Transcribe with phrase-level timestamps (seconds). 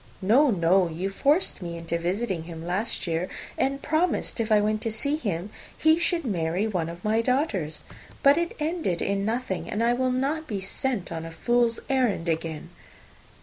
[0.23, 0.89] "No, no.
[0.89, 5.15] You forced me into visiting him last year, and promised, if I went to see
[5.15, 7.83] him, he should marry one of my daughters.
[8.23, 12.27] But it ended in nothing, and I will not be sent on a fool's errand
[12.27, 12.71] again."